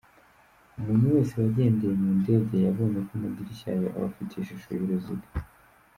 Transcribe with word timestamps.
Umuntu 0.79 1.05
wese 1.15 1.33
wagendeye 1.41 1.93
mu 2.01 2.09
ndege 2.21 2.55
yabonye 2.65 2.99
ko 3.07 3.11
amadirishya 3.17 3.67
yayo 3.73 3.89
aba 3.97 4.07
afite 4.11 4.31
ishusho 4.35 4.67
y’uruziga. 4.73 5.27